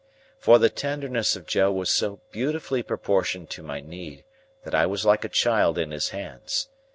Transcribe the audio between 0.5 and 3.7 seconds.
the tenderness of Joe was so beautifully proportioned to